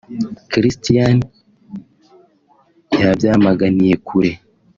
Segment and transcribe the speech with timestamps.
[0.51, 1.17] Christian
[3.01, 4.31] yabyamaganiye kure